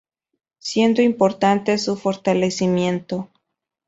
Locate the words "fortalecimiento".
1.95-3.29